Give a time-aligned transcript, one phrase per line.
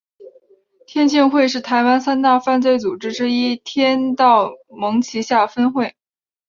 [0.87, 5.93] 天庆会是台湾三大犯罪组织之一天道盟旗下分会。